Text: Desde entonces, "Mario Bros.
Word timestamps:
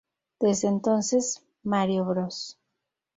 Desde 0.39 0.67
entonces, 0.67 1.45
"Mario 1.61 2.05
Bros. 2.05 2.57